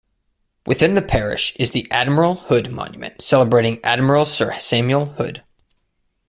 [0.65, 5.43] Within the parish is the Admiral Hood Monument celebrating Admiral Sir Samuel Hood.